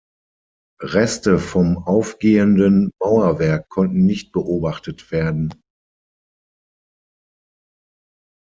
Reste 0.81 1.37
vom 1.37 1.77
aufgehenden 1.77 2.89
Mauerwerk 2.99 3.69
konnten 3.69 4.03
nicht 4.03 4.31
beobachtet 4.31 5.11
werden. 5.11 5.53